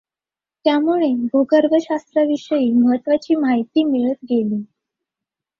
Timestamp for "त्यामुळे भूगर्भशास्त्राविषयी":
0.65-2.71